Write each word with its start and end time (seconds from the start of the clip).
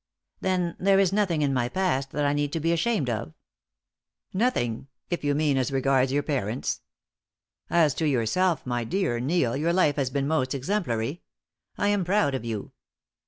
"Then 0.39 0.75
there 0.79 0.97
is 0.99 1.13
nothing 1.13 1.43
in 1.43 1.53
my 1.53 1.69
past 1.69 2.09
that 2.13 2.25
I 2.25 2.33
need 2.33 2.51
to 2.53 2.59
be 2.59 2.73
ashamed 2.73 3.07
of?" 3.07 3.35
"Nothing," 4.33 4.87
if 5.11 5.23
you 5.23 5.35
mean 5.35 5.57
as 5.57 5.71
regards 5.71 6.11
your 6.11 6.23
parents. 6.23 6.81
"As 7.69 7.93
to 8.01 8.07
yourself, 8.07 8.65
my 8.65 8.83
dear 8.83 9.19
Neil, 9.19 9.55
your 9.55 9.73
life 9.73 9.97
has 9.97 10.09
been 10.09 10.27
most 10.27 10.55
exemplary. 10.55 11.21
I 11.77 11.89
am 11.89 12.03
proud 12.03 12.33
of 12.33 12.43
you." 12.43 12.71